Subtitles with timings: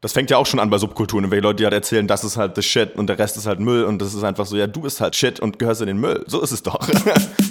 [0.00, 2.38] Das fängt ja auch schon an bei Subkulturen, welche Leute die halt erzählen, das ist
[2.38, 4.66] halt the shit und der Rest ist halt Müll und das ist einfach so, ja,
[4.66, 6.24] du bist halt shit und gehörst in den Müll.
[6.26, 6.80] So ist es doch.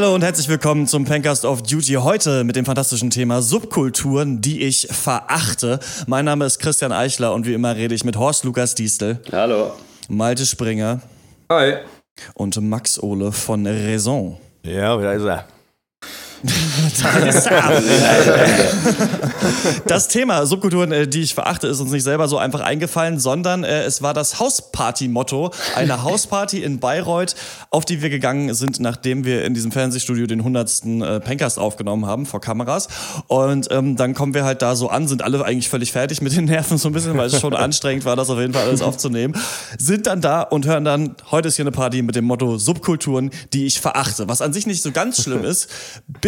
[0.00, 1.94] Hallo und herzlich willkommen zum Pencast of Duty.
[1.94, 5.80] Heute mit dem fantastischen Thema Subkulturen, die ich verachte.
[6.06, 9.18] Mein Name ist Christian Eichler und wie immer rede ich mit Horst Lukas Diestel.
[9.32, 9.72] Hallo.
[10.08, 11.00] Malte Springer.
[11.50, 11.78] Hi.
[12.34, 14.38] Und Max Ole von Raison.
[14.62, 15.48] Ja, da ist er.
[19.86, 23.64] das Thema Subkulturen, äh, die ich verachte, ist uns nicht selber so einfach eingefallen, sondern
[23.64, 25.50] äh, es war das Hausparty-Motto.
[25.74, 27.34] Eine Hausparty in Bayreuth,
[27.70, 30.84] auf die wir gegangen sind, nachdem wir in diesem Fernsehstudio den 100.
[30.84, 32.88] Äh, Pencast aufgenommen haben vor Kameras.
[33.26, 36.36] Und ähm, dann kommen wir halt da so an, sind alle eigentlich völlig fertig mit
[36.36, 38.82] den Nerven so ein bisschen, weil es schon anstrengend war, das auf jeden Fall alles
[38.82, 39.34] aufzunehmen.
[39.76, 43.30] Sind dann da und hören dann, heute ist hier eine Party mit dem Motto Subkulturen,
[43.52, 44.28] die ich verachte.
[44.28, 45.68] Was an sich nicht so ganz schlimm ist,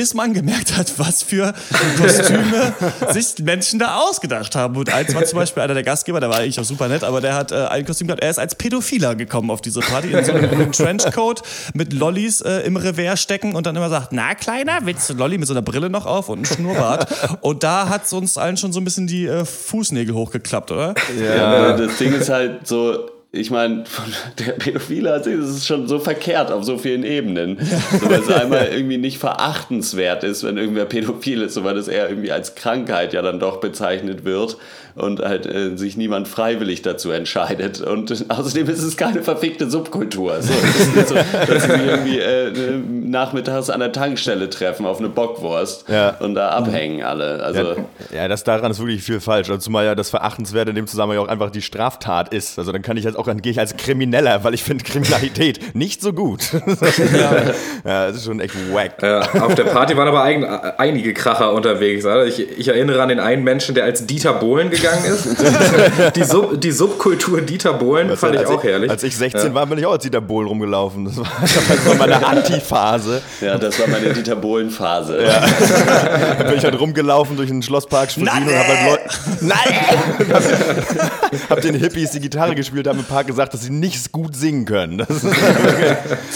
[0.01, 1.53] bis man gemerkt hat, was für
[1.99, 2.73] Kostüme
[3.11, 4.75] sich Menschen da ausgedacht haben.
[4.79, 7.21] Und eins war zum Beispiel einer der Gastgeber, der war eigentlich auch super nett, aber
[7.21, 8.23] der hat äh, ein Kostüm gehabt.
[8.23, 11.43] Er ist als Pädophiler gekommen auf diese Party in so einem Trenchcoat
[11.75, 15.37] mit Lollis äh, im Revers stecken und dann immer sagt, na kleiner, willst du Lolli
[15.37, 17.07] mit so einer Brille noch auf und einem Schnurrbart.
[17.43, 20.95] Und da hat es uns allen schon so ein bisschen die äh, Fußnägel hochgeklappt, oder?
[21.23, 23.85] Ja, das Ding ist halt so, ich meine,
[24.39, 27.59] der Pädophile hat sich, das ist schon so verkehrt auf so vielen Ebenen.
[28.01, 31.89] So, weil es einmal irgendwie nicht verachtenswert ist, wenn irgendwer pädophil ist, so weil das
[31.89, 34.57] eher irgendwie als Krankheit ja dann doch bezeichnet wird
[34.95, 37.81] und halt äh, sich niemand freiwillig dazu entscheidet.
[37.81, 40.41] Und außerdem ist es keine verfickte Subkultur.
[40.43, 40.53] So,
[41.07, 42.53] so, dass sie sich irgendwie äh,
[42.89, 46.17] nachmittags an der Tankstelle treffen auf eine Bockwurst Ja.
[46.21, 47.43] und da abhängen alle.
[47.43, 47.77] Also, Ja,
[48.23, 49.49] ja, das daran ist wirklich viel falsch.
[49.51, 52.59] Also zumal ja das Verachtenswert in dem Zusammenhang auch einfach die Straftat ist.
[52.59, 55.75] Also dann kann ich jetzt auch, dann gehe ich als Krimineller, weil ich finde Kriminalität
[55.75, 56.41] nicht so gut.
[57.13, 57.53] ja.
[58.07, 59.03] das ist schon echt wack.
[59.03, 62.05] Ja, auf der Party waren aber eigen, einige Kracher unterwegs.
[62.29, 65.27] Ich, ich erinnere an den einen Menschen, der als Dieter Bohlen gegangen ist.
[66.17, 68.91] Die, Sub, die Subkultur Dieter Bohlen fand ich auch herrlich.
[68.91, 71.05] Als ich 16 war, bin ich auch als Dieter Bohlen rumgelaufen.
[71.05, 73.21] Das war, das war meine Antiphase.
[73.41, 75.19] ja, das war meine Dieter Bohlen-Phase.
[76.39, 79.03] Da bin ich halt rumgelaufen durch den Schlosspark Schwerin und hab halt Leute.
[79.41, 80.31] Nein!
[81.51, 84.65] hab den Hippies die Gitarre gespielt, haben im Park gesagt, dass sie nicht gut singen
[84.65, 84.99] können.
[84.99, 85.27] Das ist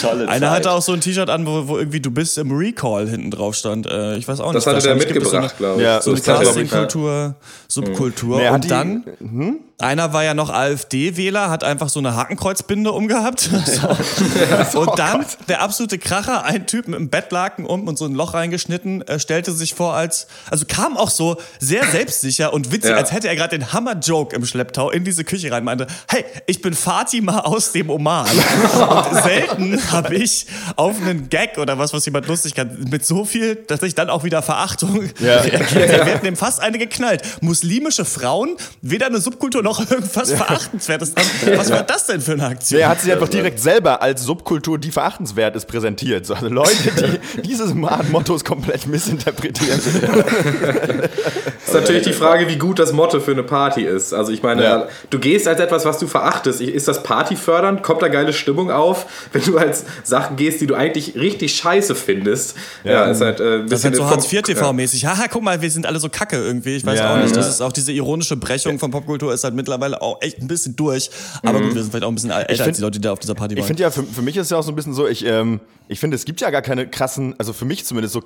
[0.00, 0.56] Tolle Einer Zeit.
[0.56, 3.54] hatte auch so ein T-Shirt an, wo, wo irgendwie du bist im Recall hinten drauf
[3.54, 3.86] stand.
[3.86, 4.74] Äh, ich weiß auch Das nicht.
[4.76, 5.84] hatte der mitgebracht, glaube ich.
[5.86, 7.34] Ja, So eine, Das ich, Casting-Kultur,
[7.68, 8.33] Subkultur.
[8.36, 9.04] Nee, hat und die- dann,
[9.78, 13.50] einer war ja noch AfD-Wähler, hat einfach so eine Hakenkreuzbinde umgehabt.
[13.64, 14.78] So.
[14.80, 18.34] und dann der absolute Kracher, ein Typ mit einem Bettlaken um und so ein Loch
[18.34, 22.96] reingeschnitten, äh, stellte sich vor als, also kam auch so sehr selbstsicher und witzig, Ja.
[22.96, 26.60] als hätte er gerade den Hammer-Joke im Schlepptau in diese Küche rein, meinte, hey, ich
[26.62, 28.26] bin Fatima aus dem Oman.
[28.88, 30.46] und selten habe ich
[30.76, 34.10] auf einen Gag oder was, was jemand lustig kann, mit so viel, dass ich dann
[34.10, 35.38] auch wieder Verachtung Ja.
[35.40, 35.74] reagiert.
[35.74, 37.22] Wir hätten ihm fast eine geknallt.
[37.40, 41.12] Muslimische Frauen, weder eine Subkultur noch irgendwas Verachtenswertes.
[41.56, 42.80] Was war das denn für eine Aktion?
[42.80, 46.26] er hat sich einfach direkt selber als Subkultur, die verachtenswert ist, präsentiert.
[46.26, 49.80] So, Also Leute, die dieses Art Mottos komplett missinterpretieren.
[51.66, 54.12] ist natürlich die Frage, wie gut das Motto für eine Party ist.
[54.12, 54.88] Also ich meine, Ja.
[55.10, 56.60] du gehst als etwas, was du verachtest.
[56.60, 57.82] Ist das partyfördernd?
[57.82, 59.06] Kommt da geile Stimmung auf?
[59.32, 62.54] Wenn du als Sachen gehst, die du eigentlich richtig scheiße findest.
[62.84, 64.54] Ja, ist halt äh, ein Das ist halt so Hartz IV Ja.
[64.54, 65.06] TV-mäßig.
[65.06, 66.76] Haha, guck mal, wir sind alle so kacke irgendwie.
[66.76, 67.34] Ich weiß Ja, auch nicht.
[67.34, 67.52] Das ja.
[67.52, 71.10] ist auch diese ironische Brechung von Popkultur ist halt mittlerweile auch echt ein bisschen durch.
[71.42, 73.12] Aber gut, wir sind vielleicht auch ein bisschen älter als find- die Leute, die da
[73.12, 73.66] auf dieser Party Ich waren.
[73.66, 75.60] finde ja, für, für mich ist es ja auch so ein bisschen so, ich, ähm,
[75.88, 78.22] ich finde, es gibt ja gar keine krassen, also für mich zumindest, so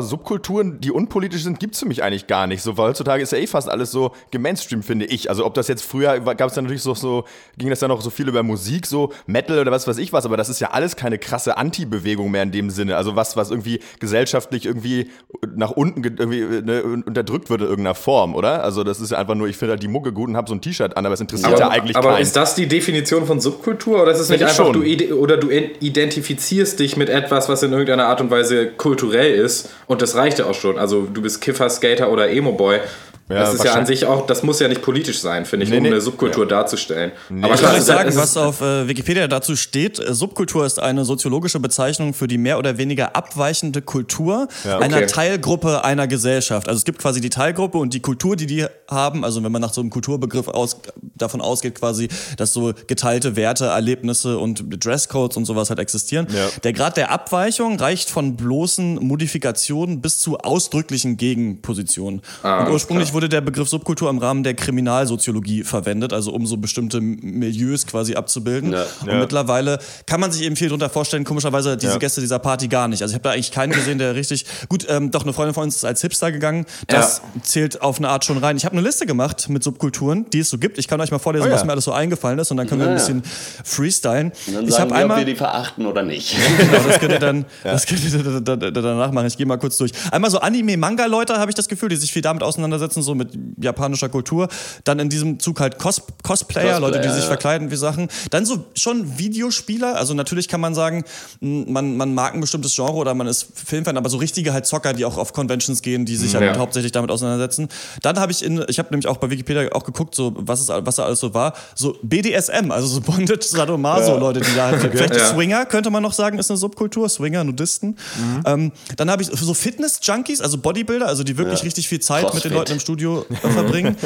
[0.00, 2.62] Hardcore-Subkulturen, die unpolitisch sind, gibt es für mich eigentlich gar nicht.
[2.62, 5.28] So, weil heutzutage ist ja eh fast alles so gemainstream, finde ich.
[5.30, 7.24] Also ob das jetzt früher, gab es ja natürlich so, so,
[7.56, 10.24] ging das ja noch so viel über Musik, so Metal oder was weiß ich was,
[10.24, 12.96] aber das ist ja alles keine krasse Anti-Bewegung mehr in dem Sinne.
[12.96, 15.10] Also was, was irgendwie gesellschaftlich irgendwie
[15.54, 18.62] nach unten ge- irgendwie ne, unterdrückt wird in irgendeiner Form, oder?
[18.62, 20.54] Also das ist ja einfach nur, ich finde halt die Mucke gut und habe so
[20.54, 22.22] ein T-Shirt an, aber es interessiert Aber, ja eigentlich aber keinen.
[22.22, 24.84] ist das die Definition von Subkultur oder ist es nicht ich einfach, schon.
[24.84, 29.70] du oder du identifizierst dich mit etwas, was in irgendeiner Art und Weise kulturell ist
[29.86, 30.78] und das reicht ja auch schon.
[30.78, 32.80] Also du bist Kiffer, Skater oder Emo-Boy.
[33.28, 35.70] Ja, das ist ja an sich auch, das muss ja nicht politisch sein, finde ich,
[35.70, 35.88] Nee, um nee.
[35.90, 37.10] eine Subkultur darzustellen.
[37.42, 39.98] Aber Ich kann euch sagen, was auf äh, Wikipedia dazu steht.
[39.98, 44.78] Äh, Subkultur ist eine soziologische Bezeichnung für die mehr oder weniger abweichende Kultur Ja.
[44.78, 45.06] einer Okay.
[45.06, 46.68] Teilgruppe einer Gesellschaft.
[46.68, 49.24] Also es gibt quasi die Teilgruppe und die Kultur, die die haben.
[49.24, 50.76] Also wenn man nach so einem Kulturbegriff aus
[51.16, 56.28] davon ausgeht quasi, dass so geteilte Werte, Erlebnisse und Dresscodes und sowas halt existieren.
[56.30, 56.46] Ja.
[56.62, 62.22] Der Grad der Abweichung reicht von bloßen Modifikationen bis zu ausdrücklichen Gegenpositionen.
[62.42, 63.15] Ah, und ursprünglich klar.
[63.16, 68.14] Wurde der Begriff Subkultur im Rahmen der Kriminalsoziologie verwendet, also um so bestimmte Milieus quasi
[68.14, 68.74] abzubilden.
[68.74, 68.84] Ja.
[69.00, 69.18] Und Ja.
[69.20, 71.98] mittlerweile kann man sich eben viel drunter vorstellen, komischerweise diese Ja.
[71.98, 73.00] Gäste dieser Party gar nicht.
[73.00, 75.62] Also ich habe da eigentlich keinen gesehen, der richtig gut, ähm, doch eine Freundin von
[75.64, 76.66] uns ist als Hipster gegangen.
[76.88, 78.58] Das zählt auf eine Art schon rein.
[78.58, 80.76] Ich habe eine Liste gemacht mit Subkulturen, die es so gibt.
[80.76, 81.54] Ich kann euch mal vorlesen, Oh ja.
[81.54, 83.22] was mir alles so eingefallen ist und dann können wir ein bisschen
[83.64, 84.32] freestylen.
[84.46, 86.36] Und dann ich sagen habe wir, ob einmal wir die verachten oder nicht.
[86.58, 89.26] Genau, das könnt ihr dann, das könnt ihr da- da- da- danach machen.
[89.26, 89.92] Ich gehe mal kurz durch.
[90.10, 94.10] Einmal so Anime-Manga-Leute habe ich das Gefühl, die sich viel damit auseinandersetzen, so mit japanischer
[94.10, 94.48] Kultur.
[94.84, 97.26] Dann in diesem Zug halt Cos Cosplayer, Leute, die sich ja.
[97.28, 98.08] verkleiden wie Sachen.
[98.30, 99.96] Dann so schon Videospieler.
[99.96, 101.04] Also natürlich kann man sagen,
[101.40, 104.92] man, man mag ein bestimmtes Genre oder man ist Filmfan, aber so richtige halt Zocker,
[104.92, 106.58] die auch auf Conventions gehen, die sich halt Ja.
[106.58, 107.68] hauptsächlich damit auseinandersetzen.
[108.02, 110.68] Dann habe ich in, ich habe nämlich auch bei Wikipedia auch geguckt, so was es,
[110.68, 111.54] was da alles so war.
[111.74, 115.32] So BDSM, also so Bondage, Sadomaso, Leute, die da halt, vielleicht Ja.
[115.32, 117.96] Swinger könnte man noch sagen, ist eine Subkultur, Swinger, Nudisten.
[118.44, 122.32] Ähm, dann habe ich so Fitness-Junkies, also Bodybuilder, also die wirklich richtig viel Zeit mit
[122.32, 122.50] Crossfit.
[122.50, 123.96] den Leuten im Studio äh, verbringen.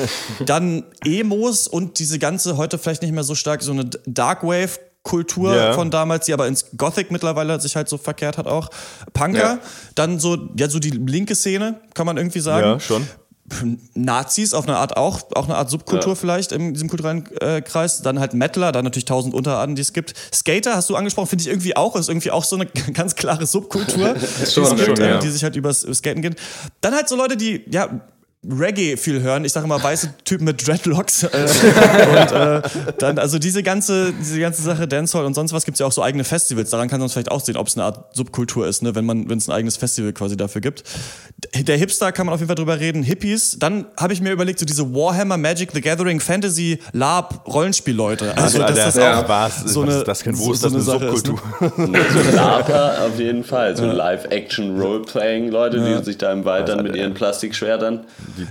[0.47, 4.79] dann Emos und diese ganze, heute vielleicht nicht mehr so stark, so eine Darkwave.
[5.03, 5.73] Kultur Ja.
[5.73, 8.69] von damals, die aber ins Gothic mittlerweile sich halt so verkehrt hat auch.
[9.15, 9.59] Punker, Ja.
[9.95, 12.67] dann so, ja, so die linke Szene, kann man irgendwie sagen.
[12.67, 13.07] Ja, schon.
[13.95, 16.15] Nazis auf eine Art auch, auch eine Art Subkultur Ja.
[16.15, 18.03] vielleicht in diesem kulturellen äh, Kreis.
[18.03, 20.15] Dann halt Metaler, dann natürlich tausend Unterarten, die es gibt.
[20.33, 23.47] Skater hast du angesprochen, finde ich irgendwie auch, ist irgendwie auch so eine ganz klare
[23.47, 25.19] Subkultur, die, schon, gibt, schon, äh, ja.
[25.19, 26.37] die sich halt übers Skaten gehen.
[26.83, 28.01] Dann halt so Leute, die, ja,
[28.49, 29.45] Reggae viel hören.
[29.45, 31.25] Ich sage immer weiße Typen mit Dreadlocks.
[31.25, 31.29] Äh,
[32.11, 32.63] und äh,
[32.99, 35.93] dann, also diese ganze, diese ganze Sache, Dancehall und sonst was, gibt es ja auch
[35.93, 36.71] so eigene Festivals.
[36.71, 38.95] Daran kann man vielleicht auch sehen, ob es eine Art Subkultur ist, ne?
[38.95, 40.85] wenn man, wenn es ein eigenes Festival quasi dafür gibt.
[41.55, 43.03] Der Hipster kann man auf jeden Fall drüber reden.
[43.03, 43.59] Hippies.
[43.59, 48.39] Dann habe ich mir überlegt, so diese Warhammer, Magic the Gathering, Fantasy, Lab, Rollenspielleute.
[48.39, 50.39] Also, dass das ja, auch was, so eine, ist das denn?
[50.39, 51.37] Wo so- ist so das eine Sache ist, ne?
[51.37, 51.91] Subkultur?
[52.11, 53.77] So Laper auf jeden Fall.
[53.77, 58.07] So Live-Action-Roleplaying-Leute, die sich da im Wald dann mit ihren Plastikschwertern.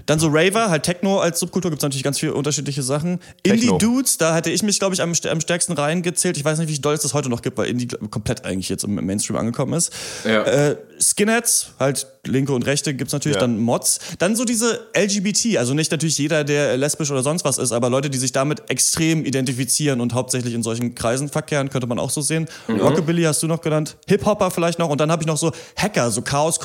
[0.06, 3.20] Dann so Raver, halt Techno als Subkultur, gibt es natürlich ganz viele unterschiedliche Sachen.
[3.44, 6.38] Indie-Dudes, da hätte ich mich, glaube ich, am, am stärksten reingezählt.
[6.38, 8.84] Ich weiß nicht, wie doll es das heute noch gibt, weil Indie komplett eigentlich jetzt
[8.84, 9.92] im Mainstream angekommen ist.
[10.26, 10.44] Ja.
[10.44, 13.42] Äh, Skinheads, halt linke und rechte, gibt es natürlich Ja.
[13.42, 14.00] dann Mods.
[14.20, 17.90] Dann so diese LGBT, also nicht natürlich jeder, der lesbisch oder sonst was ist, aber
[17.90, 22.10] Leute, die sich damit extrem identifizieren und hauptsächlich in solchen Kreisen verkehren, könnte man auch
[22.10, 22.48] so sehen.
[22.68, 26.12] Rockabilly hast du noch genannt, Hip-Hopper vielleicht noch und dann habe ich noch so Hacker,
[26.12, 26.60] so Chaos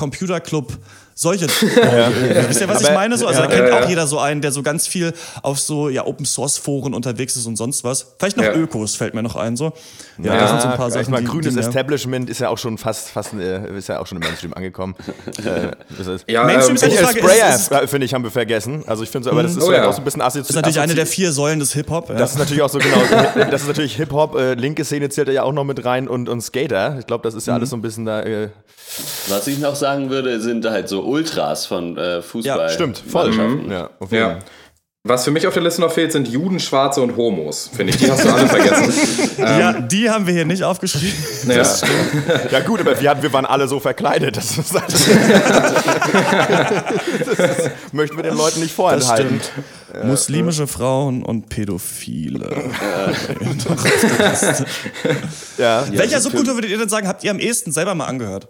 [1.17, 1.47] Solche.
[1.49, 3.17] Wisst ihr, was ich Aber- meine?
[3.17, 3.47] So, also ja.
[3.47, 3.89] da kennt Ja, auch ja.
[3.89, 5.13] jeder so einen, der so ganz viel
[5.43, 8.15] auf so ja, Open Source Foren unterwegs ist und sonst was.
[8.19, 8.53] Vielleicht noch Ja.
[8.53, 9.71] Ökos fällt mir noch ein so.
[10.17, 11.11] Ja, das sind so ein paar Sachen.
[11.11, 13.99] mal, die, grünes die mir- Establishment ist ja auch schon fast, fast äh, ist ja
[13.99, 14.95] auch schon im Mainstream angekommen.
[15.45, 15.71] äh,
[16.31, 18.83] Ja, Mainstream ähm, ist ja die Äh, Frage, Sprayer, äh, finde ich, haben wir vergessen.
[18.87, 19.87] Also ich finde, so, aber das ist Oh ja.
[19.87, 22.09] auch so ein bisschen assozi Das ist natürlich eine der vier Säulen des Hip-Hop.
[22.09, 22.15] Ja.
[22.15, 23.01] Das ist natürlich auch so genau.
[23.51, 26.29] Das ist natürlich Hip-Hop, äh, linke Szene zählt da ja auch noch mit rein und,
[26.29, 26.97] und Skater.
[26.99, 28.21] Ich glaube, das ist ja alles so ein bisschen da.
[28.21, 28.49] Äh,
[29.27, 32.57] Was ich noch sagen würde, sind halt so Ultras von äh, Fußball.
[32.57, 33.31] Ja, stimmt, voll.
[33.31, 33.71] Mannschaften.
[33.71, 34.29] Ja, auf jeden Ja.
[34.31, 34.39] Fall.
[35.07, 37.69] Was für mich auf der Liste noch fehlt, sind Juden, Schwarze und Homos.
[37.71, 39.29] Finde ich, die hast du alle vergessen.
[39.37, 41.13] ja, die haben wir hier nicht aufgeschrieben.
[41.45, 41.63] Ja.
[42.51, 44.35] Ja gut, aber wir, hatten, wir waren alle so verkleidet.
[44.35, 44.93] Das, ist, das,
[47.37, 49.41] ist, möchten wir den Leuten nicht Das vorenthalten.
[49.41, 50.05] stimmt.
[50.05, 52.71] Muslimische Frauen und Pädophile.
[55.59, 55.85] Ja.
[55.91, 58.47] Welcher Subkultur würdet ihr denn sagen, habt ihr am ehesten selber mal angehört?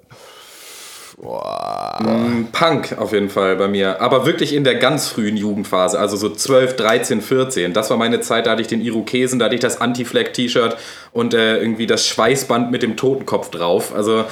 [2.52, 4.02] Punk auf jeden Fall bei mir.
[4.02, 7.74] Aber wirklich in der ganz frühen Jugendphase, also so 12, 13, 14.
[7.74, 10.76] Das war meine Zeit, da hatte ich den Irokesen, da hatte ich das Anti-Flag-T-Shirt
[11.14, 13.94] und äh, irgendwie das Schweißband mit dem Totenkopf drauf.
[13.96, 14.26] Also,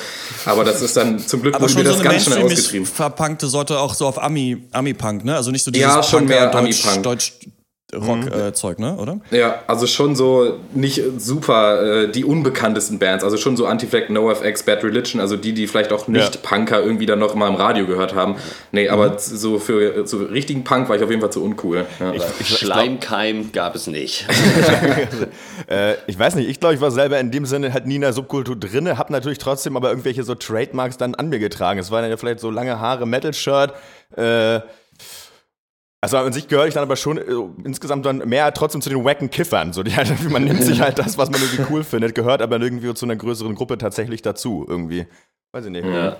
[0.46, 2.44] aber das ist dann zum Glück Aber wurde schon mir so das eine ganz schnell
[2.44, 2.86] ausgetrieben.
[2.86, 5.36] verpunkte Sorte auch so auf Ami, Ami-Punk, ne?
[5.36, 7.04] Also nicht so dieses Ja, schon Punker, mehr Deutsch, Ami-Punk.
[7.04, 7.34] Deutsch
[7.96, 8.96] Rock-Zeug, ne?
[8.98, 9.20] Oder?
[9.32, 14.64] Ja, also schon so nicht super äh, die unbekanntesten Bands, also schon so Anti-Flag, NoFX,
[14.64, 16.42] Bad Religion, also die, die vielleicht auch nicht Ja.
[16.42, 18.36] Punker irgendwie dann noch mal im Radio gehört haben.
[18.72, 21.86] Nee, aber so für so richtigen Punk war ich auf jeden Fall zu uncool.
[22.00, 22.14] Ja.
[22.44, 24.28] Schleimkeim gab es nicht.
[25.68, 28.02] Äh, ich weiß nicht, ich glaube, ich war selber in dem Sinne halt nie in
[28.02, 31.80] der Subkultur drinne, hab natürlich trotzdem aber irgendwelche so Trademarks dann an mir getragen.
[31.80, 33.72] Es waren ja vielleicht so lange Haare, Metal-Shirt,
[34.18, 34.60] äh,
[36.04, 37.24] also an sich gehöre ich dann aber schon äh,
[37.64, 39.72] insgesamt dann mehr trotzdem zu den wacken Kiffern.
[39.72, 42.60] So, die halt, man nimmt sich halt das, was man irgendwie cool findet, gehört aber
[42.60, 45.08] irgendwie zu einer größeren Gruppe tatsächlich dazu, irgendwie.
[45.54, 45.86] Weiß ich nicht.
[45.86, 46.18] Ja.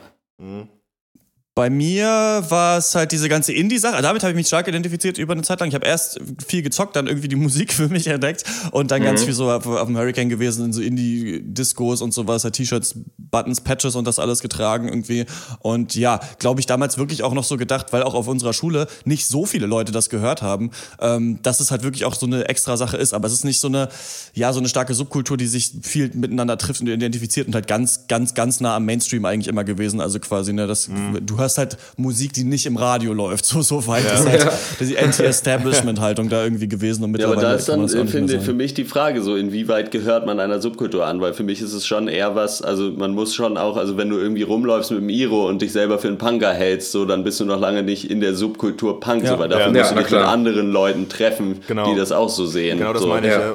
[1.56, 2.08] Bei mir
[2.50, 4.02] war es halt diese ganze Indie-Sache.
[4.02, 5.70] Damit habe ich mich stark identifiziert über eine Zeit lang.
[5.70, 9.06] Ich habe erst viel gezockt, dann irgendwie die Musik für mich entdeckt und dann mhm.
[9.06, 12.96] ganz viel so auf, auf dem Hurricane gewesen, in so Indie-Discos und sowas, halt T-Shirts,
[13.20, 15.26] Buttons, Patches und das alles getragen irgendwie.
[15.60, 18.88] Und ja, glaube ich, damals wirklich auch noch so gedacht, weil auch auf unserer Schule
[19.06, 22.48] nicht so viele Leute das gehört haben, ähm, dass es halt wirklich auch so eine
[22.48, 23.14] extra Sache ist.
[23.14, 23.90] Aber es ist nicht so eine,
[24.34, 28.08] ja, so eine starke Subkultur, die sich viel miteinander trifft und identifiziert und halt ganz,
[28.08, 30.02] ganz, ganz nah am Mainstream eigentlich immer gewesen.
[30.02, 31.24] Also quasi, ne, das, mhm.
[31.24, 33.46] du hörst halt Musik, die nicht im Radio läuft.
[33.54, 34.14] So, so weit ja.
[34.14, 34.48] ist halt
[34.80, 37.04] die Anti-Establishment-Haltung da irgendwie gewesen.
[37.04, 40.26] Und mittlerweile ja, aber da ist dann, finde für mich die Frage so, inwieweit gehört
[40.26, 41.22] man einer Subkultur an?
[41.22, 44.10] Weil für mich ist es schon eher was, also man muss schon auch, also wenn
[44.10, 47.24] du irgendwie rumläufst mit dem Iro und dich selber für einen Punker hältst, so, dann
[47.24, 49.32] bist du noch lange nicht in der Subkultur Punk, ja.
[49.32, 51.92] so, weil dafür ja, musst du dich mit anderen Leuten treffen, genau.
[51.92, 52.80] die das auch so sehen.
[52.80, 53.08] Genau das so.
[53.08, 53.54] meine ich, ja.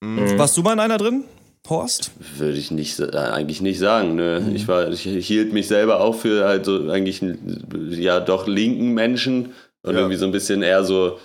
[0.00, 0.38] Mhm.
[0.38, 1.24] Warst du mal in einer drin?
[1.68, 2.10] Horst?
[2.36, 4.16] Würde ich nicht, äh, eigentlich nicht sagen.
[4.16, 4.44] Ne?
[4.44, 4.54] Mhm.
[4.54, 7.22] Ich, war, ich hielt mich selber auch für halt so eigentlich
[7.90, 10.00] ja doch linken Menschen und ja.
[10.00, 11.18] irgendwie so ein bisschen eher so,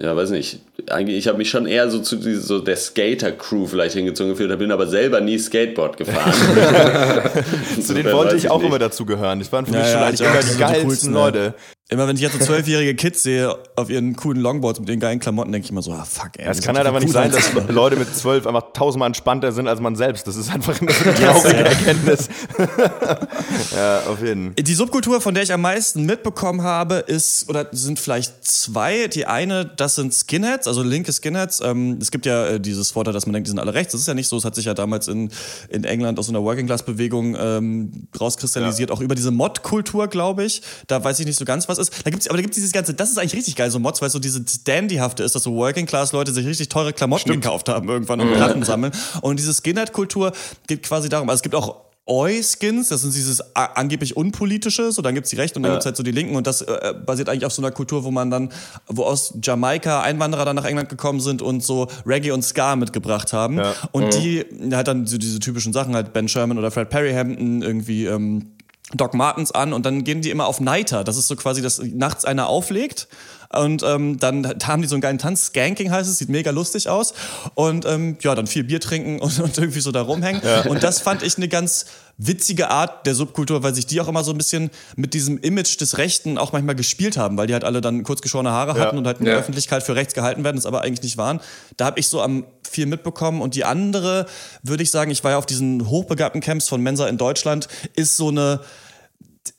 [0.00, 3.94] ja, weiß nicht, eigentlich, ich habe mich schon eher so zu so der Skater-Crew vielleicht
[3.94, 6.32] hingezogen gefühlt, bin aber selber nie Skateboard gefahren.
[7.82, 8.68] zu denen wollte ich auch nicht.
[8.68, 9.40] immer dazu gehören.
[9.40, 11.54] Ich waren für ja, mich schon eigentlich immer die geilsten Leute.
[11.88, 15.20] Immer wenn ich jetzt so zwölfjährige Kids sehe auf ihren coolen Longboards mit den geilen
[15.20, 16.48] Klamotten, denke ich immer so, ah fuck, ey.
[16.48, 19.78] Es kann halt aber nicht sein, dass Leute mit zwölf einfach tausendmal entspannter sind als
[19.78, 20.26] man selbst.
[20.26, 22.28] Das ist einfach eine traurige Erkenntnis.
[23.76, 24.64] ja, auf jeden Fall.
[24.64, 29.06] Die Subkultur, von der ich am meisten mitbekommen habe, ist, oder sind vielleicht zwei.
[29.06, 31.60] Die eine, das sind Skinheads, also linke Skinheads.
[31.60, 33.92] Ähm, es gibt ja äh, dieses Vorteil, dass man denkt, die sind alle rechts.
[33.92, 34.36] Das ist ja nicht so.
[34.36, 35.30] Es hat sich ja damals in,
[35.68, 38.96] in England aus so einer Working-Class-Bewegung ähm, rauskristallisiert, ja.
[38.96, 40.62] auch über diese Mod-Kultur, glaube ich.
[40.88, 42.06] Da weiß ich nicht so ganz, was was ist.
[42.06, 44.02] Da gibt's, aber da gibt es dieses ganze, das ist eigentlich richtig geil, so Mods,
[44.02, 47.42] weil so diese Dandyhafte ist, dass so Working-Class-Leute sich richtig teure Klamotten Stimmt.
[47.42, 48.34] gekauft haben irgendwann und mhm.
[48.34, 48.92] Platten sammeln.
[49.20, 50.32] Und diese Skinhead-Kultur
[50.66, 55.16] geht quasi darum, also es gibt auch Oi-Skins, das sind dieses angeblich unpolitische, so dann
[55.16, 55.76] gibt's die Rechten und dann ja.
[55.76, 58.12] gibt's halt so die Linken und das äh, basiert eigentlich auf so einer Kultur, wo
[58.12, 58.50] man dann,
[58.86, 63.32] wo aus Jamaika Einwanderer dann nach England gekommen sind und so Reggae und Ska mitgebracht
[63.32, 63.74] haben ja.
[63.90, 64.10] und mhm.
[64.10, 68.06] die halt dann so diese typischen Sachen halt Ben Sherman oder Fred Perry Hampton irgendwie
[68.06, 68.52] ähm,
[68.94, 71.02] Doc Martens an und dann gehen die immer auf Nighter.
[71.02, 73.08] Das ist so quasi, dass nachts einer auflegt
[73.52, 75.46] und ähm, dann haben die so einen geilen Tanz.
[75.46, 77.14] Skanking heißt es, sieht mega lustig aus.
[77.54, 80.42] Und ähm, ja, dann viel Bier trinken und, und irgendwie so da rumhängen.
[80.44, 80.62] Ja.
[80.62, 81.86] Und das fand ich eine ganz
[82.18, 85.78] witzige Art der Subkultur, weil sich die auch immer so ein bisschen mit diesem Image
[85.80, 88.98] des Rechten auch manchmal gespielt haben, weil die halt alle dann kurzgeschorene Haare hatten ja.
[88.98, 89.40] und halt in der ja.
[89.40, 91.40] Öffentlichkeit für rechts gehalten werden, das aber eigentlich nicht waren.
[91.76, 93.40] Da habe ich so am viel mitbekommen.
[93.40, 94.26] Und die andere,
[94.62, 98.16] würde ich sagen, ich war ja auf diesen hochbegabten Camps von Mensa in Deutschland, ist
[98.16, 98.60] so eine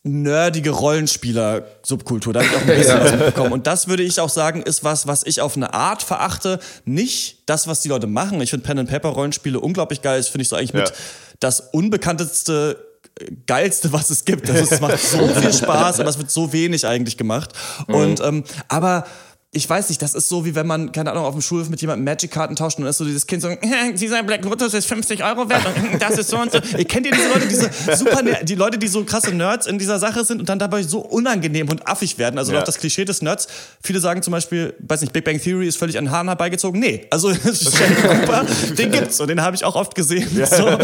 [0.03, 2.33] nerdige Rollenspieler-Subkultur.
[2.33, 3.51] Da habe ich auch ein bisschen was mitbekommen.
[3.51, 6.59] Und das würde ich auch sagen, ist was, was ich auf eine Art verachte.
[6.85, 8.41] Nicht das, was die Leute machen.
[8.41, 10.17] Ich finde Pen and Paper Rollenspiele unglaublich geil.
[10.17, 10.81] Das finde ich so eigentlich ja.
[10.81, 10.93] mit
[11.39, 12.77] das unbekannteste
[13.45, 14.47] geilste, was es gibt.
[14.47, 17.51] Das es macht so viel Spaß, aber es wird so wenig eigentlich gemacht.
[17.87, 17.95] Mhm.
[17.95, 19.05] Und ähm, aber
[19.51, 21.79] ich weiß nicht, das ist so, wie wenn man, keine Ahnung, auf dem Schulhof mit
[21.79, 23.49] jemandem Magic-Karten tauscht und dann ist so dieses Kind so,
[23.93, 26.59] dieser Black Lotus ist 50 Euro wert und das ist so und so.
[26.77, 29.99] Ihr kennt ihr diese Leute, diese super, die Leute, die so krasse Nerds in dieser
[29.99, 32.37] Sache sind und dann dabei so unangenehm und affig werden.
[32.37, 32.59] Also ja.
[32.59, 33.47] auch das Klischee des Nerds.
[33.81, 36.81] Viele sagen zum Beispiel, weiß nicht, Big Bang Theory ist völlig an Haaren herbeigezogen.
[36.81, 37.29] Nee, also
[38.01, 38.45] Cooper,
[38.77, 40.29] den gibt's und den habe ich auch oft gesehen.
[40.35, 40.45] Ja.
[40.45, 40.67] So.
[40.67, 40.81] Und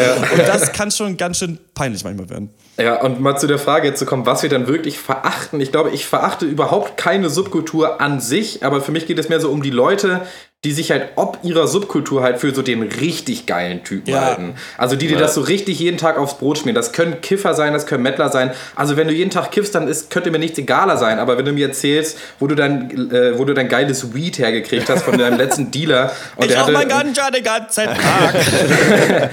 [0.48, 2.50] das kann schon ganz schön peinlich manchmal werden.
[2.78, 5.62] Ja, und mal zu der Frage jetzt zu kommen, was wir dann wirklich verachten.
[5.62, 9.40] Ich glaube, ich verachte überhaupt keine Subkultur an sich, aber für mich geht es mehr
[9.40, 10.22] so um die Leute,
[10.64, 14.22] die sich halt ob ihrer Subkultur halt für so den richtig geilen Typen ja.
[14.22, 14.56] halten.
[14.78, 15.20] Also die, die ja.
[15.20, 16.76] das so richtig jeden Tag aufs Brot schmieren.
[16.76, 18.52] Das können Kiffer sein, das können Mettler sein.
[18.76, 21.20] Also wenn du jeden Tag kiffst, dann ist, könnte mir nichts egaler sein.
[21.20, 24.90] Aber wenn du mir erzählst, wo du dein, äh, wo du dein geiles Weed hergekriegt
[24.90, 26.14] hast von deinem letzten Dealer.
[26.38, 29.32] Und ich auch mein Ganja den ganzen Tag.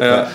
[0.00, 0.30] ja.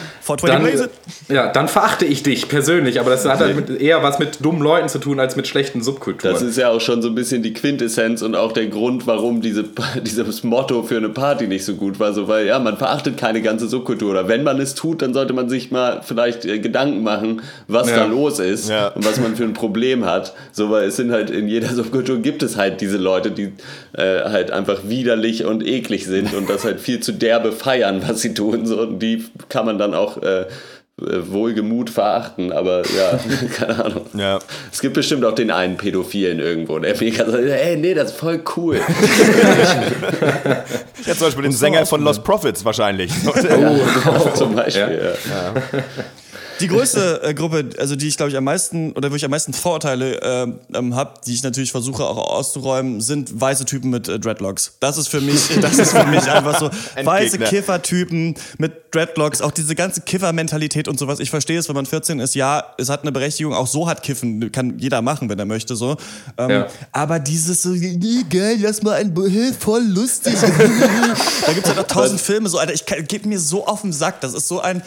[1.28, 4.62] Dann, ja, dann verachte ich dich persönlich, aber das hat halt eher was mit dummen
[4.62, 6.34] Leuten zu tun als mit schlechten Subkulturen.
[6.34, 9.42] Das ist ja auch schon so ein bisschen die Quintessenz und auch der Grund, warum
[9.42, 9.66] diese,
[10.02, 12.14] dieses Motto für eine Party nicht so gut war.
[12.14, 14.12] So, weil ja, man verachtet keine ganze Subkultur.
[14.12, 17.90] Oder wenn man es tut, dann sollte man sich mal vielleicht äh, Gedanken machen, was
[17.90, 17.98] ja.
[17.98, 18.88] da los ist ja.
[18.90, 20.34] und was man für ein Problem hat.
[20.52, 23.52] So, weil es sind halt in jeder Subkultur gibt es halt diese Leute, die
[23.94, 28.22] äh, halt einfach widerlich und eklig sind und das halt viel zu derbe feiern, was
[28.22, 28.66] sie tun.
[28.66, 30.46] So, und die kann man dann auch auch äh,
[31.02, 33.20] wohlgemut verachten, aber ja,
[33.56, 34.06] keine Ahnung.
[34.14, 34.40] Ja.
[34.72, 38.18] Es gibt bestimmt auch den einen Pädophilen irgendwo, der mega sagt, ey, nee, das ist
[38.18, 38.76] voll cool.
[41.06, 43.12] ja, zum Beispiel den Sänger von Lost Profits wahrscheinlich.
[43.26, 45.54] Oh, ja, zum Beispiel, ja.
[45.54, 45.84] ja.
[46.60, 49.32] Die größte äh, Gruppe, also die ich glaube ich am meisten oder wo ich am
[49.32, 54.08] meisten Vorurteile äh, ähm, habe, die ich natürlich versuche auch auszuräumen, sind weiße Typen mit
[54.08, 54.78] äh, Dreadlocks.
[54.80, 56.70] Das ist für mich, das ist für mich einfach so
[57.04, 61.20] weiße Kiffertypen mit Dreadlocks, auch diese ganze Kiffer-Mentalität und sowas.
[61.20, 64.04] Ich verstehe es, wenn man 14 ist, ja, es hat eine Berechtigung, auch so hat
[64.04, 65.98] Kiffen, kann jeder machen, wenn er möchte, so.
[66.38, 66.68] Ähm, Ja.
[66.92, 69.14] Aber dieses so, nee, geil, lass mal ein,
[69.60, 70.36] voll lustig.
[71.46, 74.22] da gibt's ja noch tausend Filme, so, Alter, ich geht mir so auf den Sack,
[74.22, 74.82] das ist so ein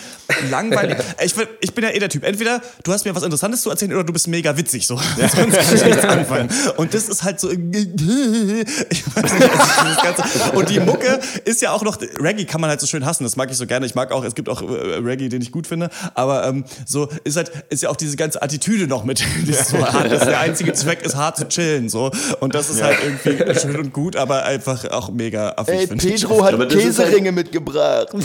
[0.51, 0.97] langweilig.
[1.25, 3.71] Ich, bin- ich bin ja eh der Typ, entweder du hast mir was Interessantes zu
[3.71, 4.97] erzählen oder du bist mega witzig, so.
[5.19, 6.49] Sonst kann ich nichts anfangen.
[6.77, 10.23] Und das ist halt so, ich weiß nicht, also
[10.57, 13.35] und die Mucke ist ja auch noch, Reggae kann man halt so schön hassen, das
[13.37, 13.87] mag ich so gerne.
[13.87, 17.09] Ich mag auch, es gibt auch äh, Reggae, den ich gut finde, aber ähm, so
[17.25, 20.25] ist halt, ist ja auch diese ganze Attitüde noch mit, die ist so hart, dass
[20.25, 22.13] der einzige Zweck ist, hart zu chillen, so.
[22.39, 25.91] Und das ist halt irgendwie schön und gut, aber einfach auch mega affig.
[25.91, 25.97] Ey.
[25.97, 28.09] Pedro hat Aber ist halt- Käseringe mitgebracht.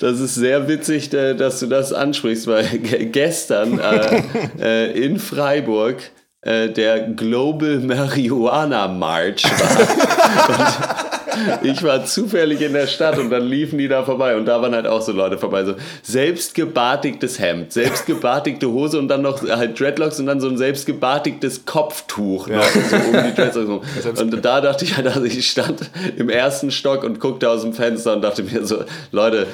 [0.00, 4.22] Das ist sehr witzig, äh, dass du das ansprichst, weil ge- gestern äh,
[4.60, 5.96] äh, in Freiburg
[6.42, 10.48] äh, der Global Marihuana March war.
[10.48, 11.21] Und
[11.62, 14.74] ich war zufällig in der Stadt und dann liefen die da vorbei und da waren
[14.74, 15.64] halt auch so Leute vorbei.
[15.64, 21.64] So selbstgebartigtes Hemd, selbstgebartigte Hose und dann noch halt Dreadlocks und dann so ein selbstgebartigtes
[21.64, 23.82] Kopftuch noch so um die Dreadlocks rum.
[24.18, 27.72] Und da dachte ich halt, also ich stand im ersten Stock und guckte aus dem
[27.72, 29.46] Fenster und dachte mir so, Leute,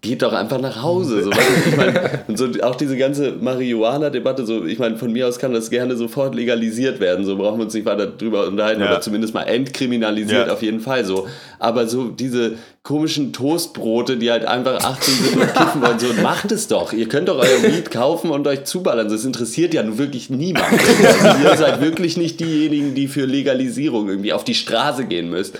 [0.00, 1.22] geht doch einfach nach Hause.
[1.24, 1.98] So, ich mein,
[2.28, 5.96] und so auch diese ganze Marihuana-Debatte, so, ich meine, von mir aus kann das gerne
[5.96, 8.88] sofort legalisiert werden, so brauchen wir uns nicht weiter drüber unterhalten Ja.
[8.88, 10.52] oder zumindest mal entkriminalisiert Ja.
[10.52, 11.26] auf jeden Fall so.
[11.58, 16.50] Aber so diese komischen Toastbrote, die halt einfach 18 sind und kiffen wollen, so macht
[16.50, 16.92] es doch.
[16.92, 19.08] Ihr könnt doch euer Weed kaufen und euch zuballern.
[19.08, 20.80] Das interessiert ja nun wirklich niemanden.
[21.22, 25.56] Also ihr seid wirklich nicht diejenigen, die für Legalisierung irgendwie auf die Straße gehen müsst.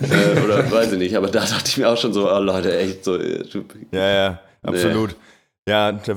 [0.00, 1.16] Äh, oder weiß ich nicht.
[1.16, 3.16] Aber da dachte ich mir auch schon so, oh Leute, echt so.
[3.16, 3.44] äh,
[3.92, 5.14] Ja, ja, absolut.
[5.68, 6.14] Ja, da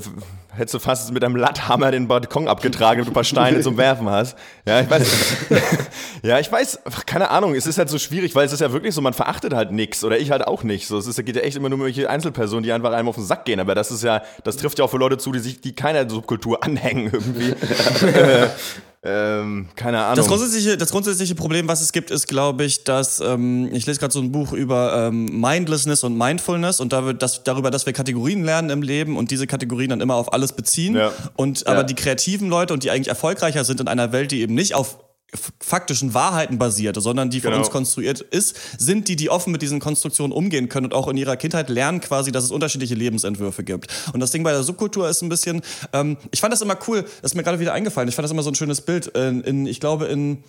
[0.58, 3.78] hättest du fast mit einem Latthammer den Balkon abgetragen, wenn du ein paar Steine zum
[3.78, 4.38] Werfen hast.
[4.66, 5.08] Ja, ich weiß.
[6.24, 8.94] ja, ich weiß, keine Ahnung, es ist halt so schwierig, weil es ist ja wirklich
[8.94, 10.88] so, man verachtet halt nichts oder ich halt auch nicht.
[10.88, 13.16] So, es ist, geht ja echt immer nur um welche Einzelpersonen, die einfach einem auf
[13.16, 13.60] den Sack gehen.
[13.60, 16.10] Aber das ist ja, das trifft ja auch für Leute zu, die sich, die keiner
[16.10, 17.52] Subkultur anhängen irgendwie.
[18.06, 18.48] äh,
[19.04, 20.16] ähm, keine Ahnung.
[20.16, 24.00] Das grundsätzliche, das grundsätzliche Problem, was es gibt, ist, glaube ich, dass ähm, ich lese
[24.00, 27.86] gerade so ein Buch über ähm, Mindlessness und Mindfulness und da wird das, darüber, dass
[27.86, 30.96] wir Kategorien lernen im Leben und diese Kategorien dann immer auf alles beziehen.
[30.96, 31.12] Ja.
[31.36, 31.84] Und aber Ja.
[31.84, 34.98] die kreativen Leute und die eigentlich erfolgreicher sind in einer Welt, die eben nicht auf
[35.60, 37.62] faktischen Wahrheiten basiert, sondern die von Genau.
[37.64, 41.18] uns konstruiert ist, sind die, die offen mit diesen Konstruktionen umgehen können und auch in
[41.18, 43.88] ihrer Kindheit lernen quasi, dass es unterschiedliche Lebensentwürfe gibt.
[44.14, 45.62] Und das Ding bei der Subkultur ist ein bisschen,
[45.92, 48.32] ähm, ich fand das immer cool, das ist mir gerade wieder eingefallen, ich fand das
[48.32, 49.08] immer so ein schönes Bild.
[49.08, 50.44] In, in, ich glaube, in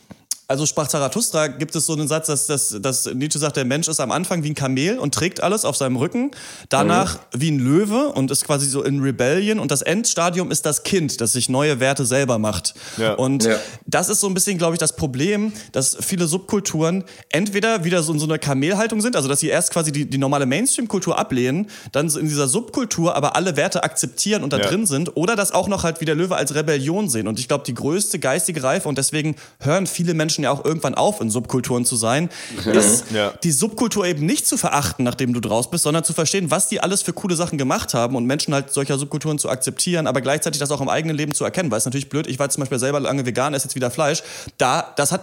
[0.49, 3.87] also sprach Zarathustra gibt es so einen Satz, dass, dass, dass Nietzsche sagt, der Mensch
[3.87, 6.31] ist am Anfang wie ein Kamel und trägt alles auf seinem Rücken,
[6.71, 10.85] danach wie ein Löwe und ist quasi so in Rebellion und das Endstadium ist das
[10.85, 12.75] Kind, das sich neue Werte selber macht.
[12.97, 13.13] Ja.
[13.13, 13.57] Und Ja.
[13.87, 18.13] das ist so ein bisschen, glaube ich, das Problem, dass viele Subkulturen entweder wieder so
[18.15, 21.69] in so einer Kamelhaltung sind, also dass sie erst quasi die, die normale Mainstream-Kultur ablehnen,
[21.93, 24.69] dann in dieser Subkultur aber alle Werte akzeptieren und da Ja.
[24.69, 27.29] drin sind, oder das auch noch halt wie der Löwe als Rebellion sehen.
[27.29, 30.95] Und ich glaube, die größte geistige Reife, und deswegen hören viele Menschen ja auch irgendwann
[30.95, 32.29] auf, in Subkulturen zu sein,
[32.73, 33.33] ist Ja.
[33.43, 36.81] die Subkultur eben nicht zu verachten, nachdem du draus bist, sondern zu verstehen, was die
[36.81, 40.59] alles für coole Sachen gemacht haben und Menschen halt solcher Subkulturen zu akzeptieren, aber gleichzeitig
[40.61, 42.79] das auch im eigenen Leben zu erkennen, weil es natürlich blöd, ich war zum Beispiel
[42.79, 44.23] selber lange vegan, esse jetzt wieder Fleisch,
[44.59, 45.23] da, das hat,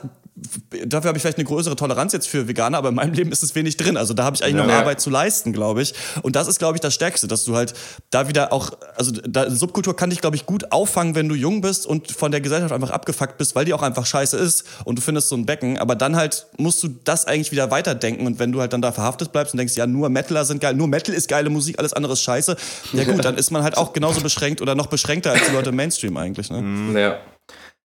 [0.86, 3.44] dafür habe ich vielleicht eine größere Toleranz jetzt für Veganer, aber in meinem Leben ist
[3.44, 4.80] es wenig drin, also da habe ich eigentlich noch Ja.
[4.80, 5.94] Arbeit zu leisten, glaube ich.
[6.24, 7.74] Und das ist, glaube ich, das Stärkste, dass du halt
[8.10, 11.62] da wieder auch, also da, Subkultur kann dich, glaube ich, gut auffangen, wenn du jung
[11.62, 14.98] bist und von der Gesellschaft einfach abgefuckt bist, weil die auch einfach scheiße ist und
[14.98, 18.40] du findest so ein Becken, aber dann halt musst du das eigentlich wieder weiterdenken und
[18.40, 20.88] wenn du halt dann da verhaftet bleibst und denkst, ja, nur Metaler sind geil, nur
[20.88, 22.58] Metal ist geile Musik, alles andere ist scheiße,
[22.94, 25.70] ja gut, dann ist man halt auch genauso beschränkt oder noch beschränkter als die Leute
[25.70, 27.00] im Mainstream eigentlich, ne?
[27.00, 27.18] Ja.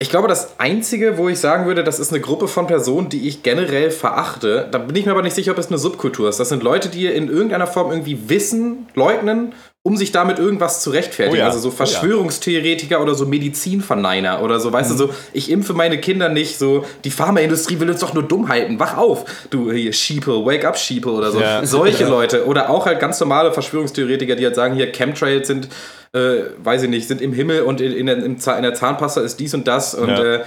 [0.03, 3.29] Ich glaube, das Einzige, wo ich sagen würde, das ist eine Gruppe von Personen, die
[3.29, 6.41] ich generell verachte, da bin ich mir aber nicht sicher, ob es eine Subkultur ist.
[6.41, 10.91] Das sind Leute, die in irgendeiner Form irgendwie Wissen leugnen, um sich damit irgendwas zu
[10.91, 11.37] rechtfertigen.
[11.37, 11.47] Oh ja.
[11.47, 11.77] Also so Oh ja.
[11.77, 14.73] Verschwörungstheoretiker oder so Medizinverneiner oder so.
[14.73, 18.25] Weißt du, so, ich impfe meine Kinder nicht, so, die Pharmaindustrie will uns doch nur
[18.25, 18.79] dumm halten.
[18.79, 21.41] Wach auf, du hier Sheeple, wake up Sheeple oder so.
[21.41, 21.65] Ja.
[21.65, 22.47] Solche Leute.
[22.47, 25.69] Oder auch halt ganz normale Verschwörungstheoretiker, die halt sagen, hier Chemtrails sind,
[26.13, 29.41] äh, weiß ich nicht, sind im Himmel und in, in, der, in der Zahnpasta ist
[29.41, 30.41] dies und das und, äh,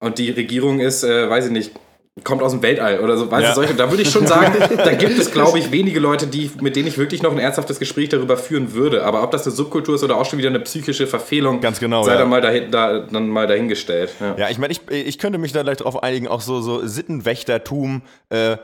[0.00, 1.72] und die Regierung ist, äh, weiß ich nicht,
[2.24, 3.30] kommt aus dem Weltall oder so.
[3.30, 3.48] Weißt Ja.
[3.50, 6.50] du, solche, da würde ich schon sagen, da gibt es, glaube ich, wenige Leute, die,
[6.60, 9.04] mit denen ich wirklich noch ein ernsthaftes Gespräch darüber führen würde.
[9.04, 12.02] Aber ob das eine Subkultur ist oder auch schon wieder eine psychische Verfehlung, Ganz genau,
[12.02, 12.18] sei ja.
[12.18, 14.10] dann, mal dahin, da, dann mal dahingestellt.
[14.20, 14.34] Ja.
[14.36, 18.02] Ja, ich meine, ich, ich könnte mich da leicht drauf einigen, auch so, so Sittenwächtertum,
[18.28, 18.56] äh,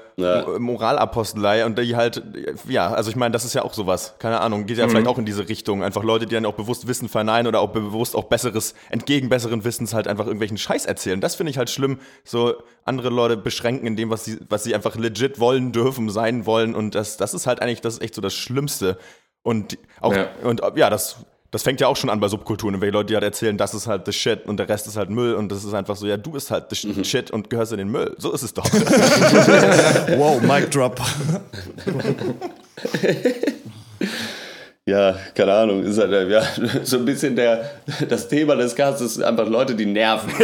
[0.59, 2.23] Moralapostelei und die halt,
[2.69, 4.91] ja, also ich meine, das ist ja auch sowas, keine Ahnung, geht ja Mhm.
[4.91, 5.83] vielleicht auch in diese Richtung.
[5.83, 9.65] Einfach Leute, die dann auch bewusst Wissen verneinen oder auch bewusst auch besseres, entgegen besseren
[9.65, 11.21] Wissens halt einfach irgendwelchen Scheiß erzählen.
[11.21, 11.99] Das finde ich halt schlimm.
[12.25, 12.55] So
[12.85, 16.75] andere Leute, beschränken in dem, was sie, was sie einfach legit wollen, dürfen, sein wollen.
[16.75, 18.99] Und das, das ist halt eigentlich, das ist echt so das Schlimmste.
[19.43, 20.27] Und auch, Ja.
[20.43, 21.17] und ja, das,
[21.53, 23.73] das fängt ja auch schon an bei Subkulturen, wenn die Leute die halt erzählen, das
[23.75, 26.07] ist halt the shit und der Rest ist halt Müll und das ist einfach so,
[26.07, 27.05] ja, du bist halt the Mhm.
[27.05, 28.15] shit und gehörst in den Müll.
[28.19, 28.65] So ist es doch.
[30.19, 31.01] Wow, Mic Drop.
[34.89, 36.43] Ja, keine Ahnung, ist halt ja,
[36.85, 37.73] so ein bisschen der,
[38.09, 40.31] das Thema des Castes ist einfach Leute, die nerven.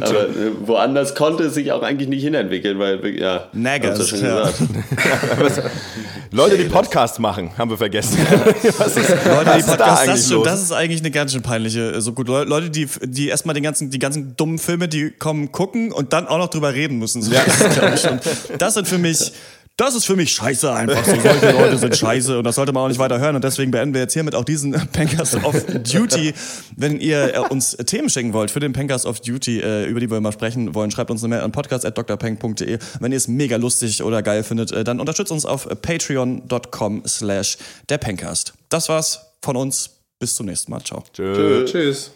[0.00, 4.50] Aber äh, woanders konnte es sich auch eigentlich nicht hinentwickeln, weil, ja, Naggers, ja ja.
[6.30, 8.16] Leute, die Podcasts machen, haben wir vergessen.
[8.78, 11.42] was ist, Leute, was die ist da Podcasts, das, das ist eigentlich eine ganz schön
[11.42, 12.28] peinliche äh, so gut.
[12.28, 16.14] Le- Leute, die, die erstmal den ganzen, die ganzen dummen Filme, die kommen, gucken und
[16.14, 17.20] dann auch noch drüber reden müssen.
[17.20, 18.20] So, das, ich, schon,
[18.58, 19.32] das sind für mich.
[19.78, 21.04] Das ist für mich scheiße einfach.
[21.04, 23.36] So, solche Leute sind scheiße und das sollte man auch nicht weiter hören.
[23.36, 26.34] Und deswegen beenden wir jetzt hiermit auch diesen Pankers of Duty.
[26.76, 30.10] Wenn ihr äh, uns Themen schicken wollt für den Pankers of Duty, äh, über die
[30.10, 32.78] wir mal sprechen wollen, schreibt uns eine Mail an podcast.drpeng.de.
[32.98, 37.56] Wenn ihr es mega lustig oder geil findet, äh, dann unterstützt uns auf patreon.com slash
[37.88, 38.54] der Pankast.
[38.70, 39.90] Das war's von uns.
[40.18, 40.82] Bis zum nächsten Mal.
[40.82, 41.04] Ciao.
[41.14, 41.64] Tschö.
[41.66, 42.10] Tschüss.